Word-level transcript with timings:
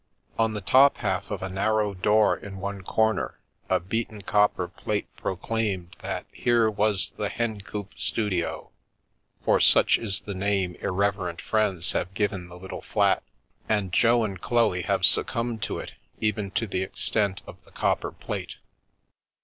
On 0.39 0.55
the 0.55 0.61
top 0.61 0.97
half 0.97 1.29
of 1.29 1.43
a 1.43 1.49
narrow 1.49 1.93
door 1.93 2.35
in 2.35 2.57
one 2.57 2.81
corner 2.81 3.37
a 3.69 3.79
beaten 3.79 4.23
copper 4.23 4.67
plate 4.67 5.05
pro 5.15 5.35
claimed 5.35 5.95
that 5.99 6.25
here 6.31 6.71
was 6.71 7.11
the" 7.17 7.29
Hencoop 7.29 7.89
Studio," 7.95 8.71
for 9.45 9.59
such 9.59 9.99
is 9.99 10.21
the 10.21 10.33
name 10.33 10.73
irreverent 10.81 11.39
friends 11.39 11.91
have 11.91 12.15
given 12.15 12.47
the 12.47 12.57
little 12.57 12.81
flat, 12.81 13.21
The 13.21 13.21
Babes 13.21 13.27
in 13.27 13.43
St. 13.43 13.67
John's 13.67 13.69
Wood 13.69 13.77
and 13.77 13.93
Jo 13.93 14.23
and 14.23 14.41
Chloe 14.41 14.81
have 14.81 15.05
succumbed 15.05 15.61
to 15.61 15.77
it 15.77 15.91
even 16.19 16.49
to 16.49 16.65
the 16.65 16.81
ex 16.83 17.07
tent 17.07 17.43
of 17.45 17.63
the 17.63 17.69
copper 17.71 18.11
plate. 18.11 18.55